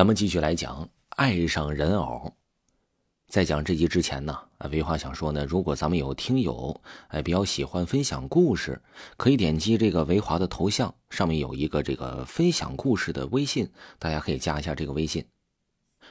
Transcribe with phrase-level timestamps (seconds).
[0.00, 2.32] 咱们继续来讲爱上人偶。
[3.28, 8.80] 在讲这集之前呢，啊，维华想说呢，如果咱们有听友哎比较喜欢分享故事，
[9.18, 15.22] 可以点击这个维华的头像，上面有一个这个分享故事的微信，大家可以加一下这个微信。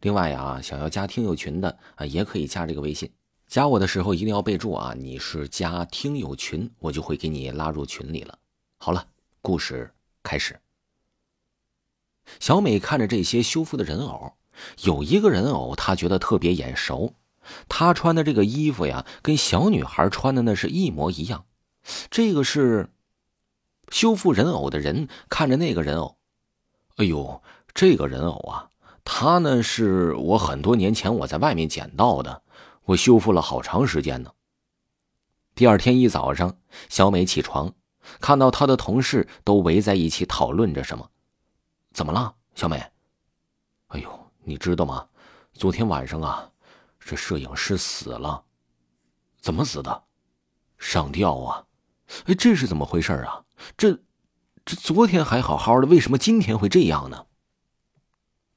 [0.00, 3.10] 另外啊，想要加听友群的啊，也可以加这个微信。
[3.46, 8.38] 加我的时候一定要备注啊，你是加听友群，我就会给你拉入群里了。
[8.76, 9.02] 好了，
[9.40, 9.90] 故事
[10.22, 10.54] 开始。
[12.50, 14.32] 小美看着这些修复的人偶。
[14.82, 17.14] 有一个人偶，她觉得特别眼熟，
[17.68, 21.44] 她穿的这个衣服呀，跟小女孩穿的那是一模一样。
[22.10, 22.90] 这个是
[23.92, 26.16] 修复人偶的人看着那个人偶，
[26.96, 27.40] 哎呦，
[27.72, 28.70] 这个人偶啊，
[29.04, 32.42] 他呢是我很多年前我在外面捡到的，
[32.82, 34.32] 我修复了好长时间呢。
[35.54, 36.56] 第二天一早上，
[36.88, 37.72] 小美起床，
[38.20, 41.10] 看到她的同事都围在一起讨论着什么，
[41.92, 42.76] 怎么了，小美？
[43.88, 44.20] 哎呦！
[44.42, 45.06] 你知道吗？
[45.52, 46.50] 昨天晚上啊，
[46.98, 48.42] 这摄影师死了。
[49.38, 50.04] 怎么死的？
[50.78, 51.66] 上吊啊！
[52.24, 53.44] 哎，这是怎么回事啊？
[53.76, 53.92] 这
[54.64, 57.26] 这昨天还好好的，为什么今天会这样呢？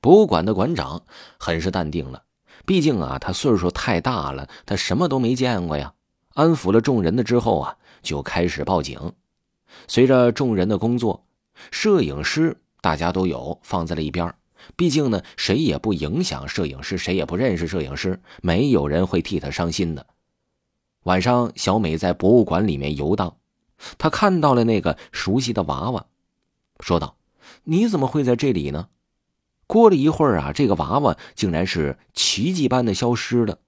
[0.00, 1.04] 博物馆的馆长
[1.38, 2.24] 很是淡定了，
[2.64, 5.94] 毕竟啊，他岁数太大了，他什么都没见过呀。
[6.34, 9.14] 安抚了众人的之后啊，就开始报警。
[9.88, 11.26] 随着众人的工作，
[11.72, 14.34] 摄影师大家都有放在了一边
[14.76, 20.06] 毕竟呢，谁也不影响摄影师，谁也不认识摄影师，没有人会替他伤心的。
[21.04, 23.38] 晚上，小美在博物馆里面游荡，
[23.98, 26.06] 她看到了那个熟悉的娃娃，
[26.80, 27.16] 说道
[27.64, 28.88] ：“你怎么会在这里呢？”
[29.66, 33.58] 过了一会儿啊，这个娃娃竟然是奇迹般的消失了。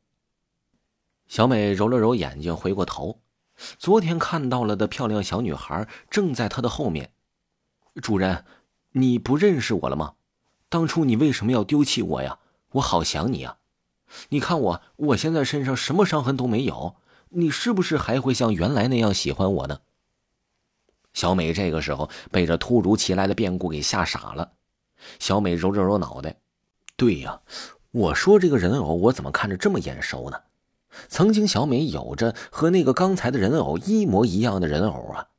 [1.26, 3.20] 小美揉了揉眼睛，回过头，
[3.78, 7.10] 昨天看到了的漂亮小女孩正在她的后面。
[8.02, 8.44] 主人，
[8.96, 10.14] 你不认识我了吗？
[10.68, 12.38] 当初你为什么要丢弃我呀？
[12.72, 13.58] 我好想你啊！
[14.28, 16.94] 你看我，我现在身上什么伤痕都没有，
[17.30, 19.80] 你是不是还会像原来那样喜欢我呢？
[21.12, 24.52] 小美这个时候被这突如其来的变故给吓傻了。
[25.18, 26.36] 小美揉了揉脑袋，
[26.94, 27.40] 对呀，
[27.90, 30.40] 我说这个人偶我怎么看着这么眼熟呢？
[31.08, 35.30] 曾经小美有着和那个刚才的人偶一模一样的人偶啊，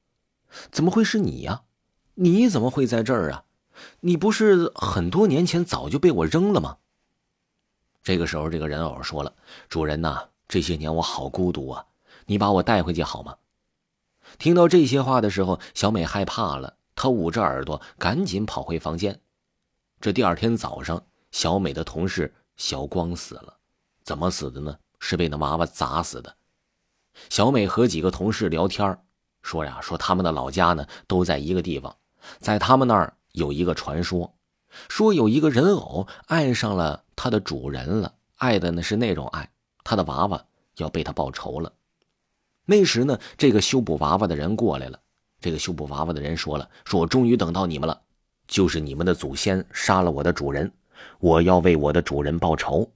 [0.72, 1.62] 怎么会是你呀？
[2.16, 3.45] 你怎么会在这儿啊？
[4.00, 6.78] 你不是很多年前早就被我扔了吗？
[8.04, 9.34] 这个时候，这个人偶说了
[9.68, 11.86] ：“主人呐，这些年我好孤独啊，
[12.28, 13.36] 你把我带回去好吗？”
[14.38, 19.20] 听到这些话的时候，小美害怕了，她捂着耳朵，赶紧跑回房间。
[20.00, 23.58] 这第二天早上，小美的同事小光死了，
[24.04, 24.78] 怎么死的呢？
[25.00, 26.36] 是被那娃娃砸死的。
[27.30, 29.00] 小美和几个同事聊天
[29.42, 31.96] 说呀，说他们的老家呢都在一个地方，
[32.40, 33.18] 在他们那儿。
[33.36, 34.34] 有一个传说，
[34.90, 39.50] 说有一个人偶爱上了他的主人了，爱的呢是那种爱，
[39.84, 40.46] 他的娃娃
[40.78, 41.72] 要被他报仇了。
[42.66, 45.00] 那时呢，这个修补娃娃的人过来了。
[45.40, 48.02] 这个修补娃娃的人说了：“说我终于等到你们了，
[48.48, 50.72] 就是你们的祖先杀了我的主人，
[51.20, 52.92] 我要为我的主人报仇。”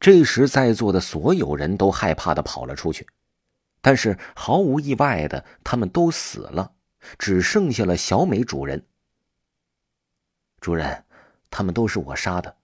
[0.00, 3.06] 这时，在座的所有人都害怕的跑了出去，
[3.82, 6.72] 但是毫无意外的，他们都死了，
[7.18, 8.86] 只剩下了小美主人。
[10.64, 11.04] 主人，
[11.50, 12.56] 他们都是我杀的。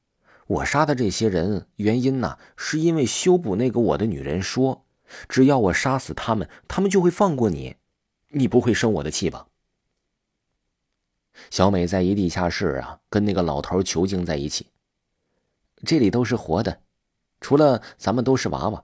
[0.47, 4.87] 我杀的这些人，原因呢，是因为修补那个我的女人说，
[5.28, 7.77] 只要我杀死他们，他们就会放过你。
[8.31, 9.49] 你不会生我的气吧？
[11.50, 14.69] 小美在一地下室啊，跟那个老头囚禁在一起。
[15.84, 16.81] 这里都是活的，
[17.43, 18.83] 除了咱们都是娃娃。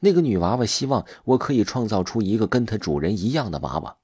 [0.00, 3.96] 那个女娃娃希望我可以创造出一个跟她主人一样的娃娃，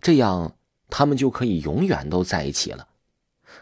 [0.00, 0.56] 这样
[0.90, 2.88] 他们就可以永远都在一起了。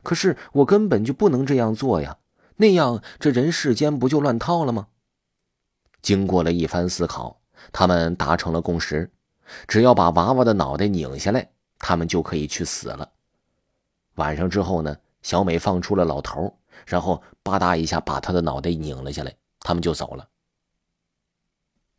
[0.03, 2.19] 可是我根本就不能这样做呀，
[2.57, 4.89] 那样这人世间不就乱套了吗？
[6.03, 7.41] 经过了一番思考，
[7.73, 9.11] 他们达成了共识：
[9.69, 13.11] 只要把娃娃的脑袋拧下来，他们就可以去死了。
[14.15, 20.29] 晚上之后呢，小美放出了老头，然后吧嗒一下把他的脑袋拧了下来，他们就走了。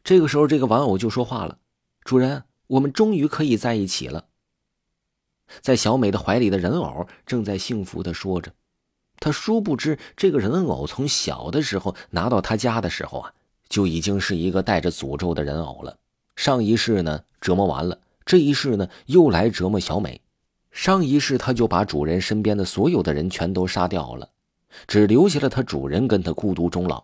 [0.03, 1.59] 这个时候，这个玩偶就说话了
[2.03, 4.25] ：“主人，我们终于可以在一起了。”
[5.59, 8.51] 在小美的怀里的人偶正在幸福的说着，
[9.19, 13.33] 他殊不知，这个人偶从小的时候拿到他家的时候啊，
[13.67, 15.97] 就已经是一个带着诅咒的人偶了。
[16.35, 20.21] 上一世呢折磨完了，这一世呢又来折磨小美。
[20.71, 24.29] 上一世他就把主人身边的所有的人全都杀掉了，
[24.87, 27.03] 只留下了他主人跟他孤独终老。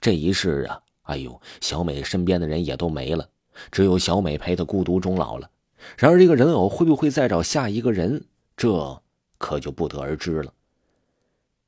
[0.00, 3.26] 这一世啊，哎呦，小美身边的人也都没了，
[3.72, 5.50] 只有小美陪他孤独终老了。
[5.96, 8.24] 然而，这个人偶会不会再找下一个人？
[8.56, 9.02] 这
[9.38, 10.52] 可就不得而知了。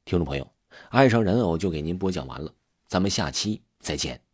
[0.05, 0.51] 听众朋友，
[0.91, 2.53] 爱上人偶就给您播讲完了，
[2.87, 4.28] 咱们下期再见。